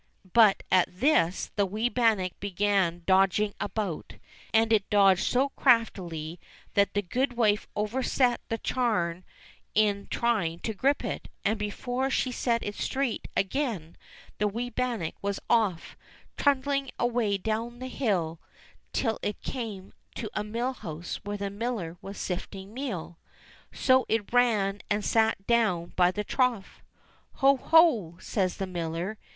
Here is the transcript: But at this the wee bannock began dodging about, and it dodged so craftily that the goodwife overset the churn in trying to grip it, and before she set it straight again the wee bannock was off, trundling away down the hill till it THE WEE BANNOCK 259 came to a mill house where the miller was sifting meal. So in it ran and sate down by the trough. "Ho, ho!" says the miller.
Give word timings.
But 0.33 0.63
at 0.71 0.89
this 0.99 1.51
the 1.57 1.65
wee 1.67 1.87
bannock 1.87 2.31
began 2.39 3.03
dodging 3.05 3.53
about, 3.61 4.13
and 4.51 4.73
it 4.73 4.89
dodged 4.89 5.25
so 5.25 5.49
craftily 5.49 6.39
that 6.73 6.95
the 6.95 7.03
goodwife 7.03 7.67
overset 7.75 8.41
the 8.49 8.57
churn 8.57 9.23
in 9.75 10.07
trying 10.09 10.57
to 10.61 10.73
grip 10.73 11.05
it, 11.05 11.27
and 11.45 11.59
before 11.59 12.09
she 12.09 12.31
set 12.31 12.63
it 12.63 12.73
straight 12.73 13.27
again 13.37 13.95
the 14.39 14.47
wee 14.47 14.71
bannock 14.71 15.13
was 15.21 15.39
off, 15.51 15.95
trundling 16.35 16.89
away 16.97 17.37
down 17.37 17.77
the 17.77 17.85
hill 17.85 18.39
till 18.93 19.19
it 19.21 19.37
THE 19.43 19.53
WEE 19.53 19.53
BANNOCK 19.53 19.71
259 19.83 19.83
came 19.83 19.93
to 20.23 20.31
a 20.33 20.43
mill 20.43 20.73
house 20.73 21.15
where 21.23 21.37
the 21.37 21.51
miller 21.51 21.97
was 22.01 22.17
sifting 22.17 22.73
meal. 22.73 23.19
So 23.71 24.05
in 24.09 24.21
it 24.21 24.33
ran 24.33 24.81
and 24.89 25.05
sate 25.05 25.45
down 25.45 25.93
by 25.95 26.09
the 26.09 26.23
trough. 26.23 26.81
"Ho, 27.33 27.55
ho!" 27.55 28.17
says 28.19 28.57
the 28.57 28.65
miller. 28.65 29.19